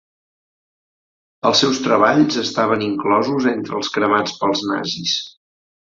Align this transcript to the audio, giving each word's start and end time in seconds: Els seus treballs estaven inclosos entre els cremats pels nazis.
Els 1.51 1.61
seus 1.65 1.83
treballs 1.89 2.41
estaven 2.47 2.87
inclosos 2.89 3.53
entre 3.55 3.79
els 3.81 3.95
cremats 3.99 4.39
pels 4.43 4.69
nazis. 4.73 5.19